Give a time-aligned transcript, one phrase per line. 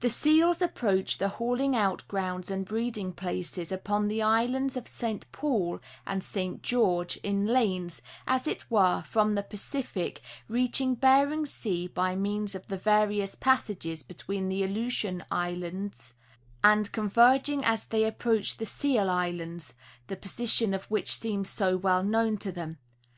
[0.00, 5.24] The seals approach the hauling out grounds and breeding places upon the_ islands of St.
[5.32, 6.60] Paul and St.
[6.60, 12.66] George in lanes, as it were, from the Pacific, reaching Bering sea by means of
[12.68, 16.12] the various pas sages between the Aleutian islands,
[16.62, 19.72] and converging as they approach the Seal islands,
[20.08, 22.76] the position of which seems so well known to them.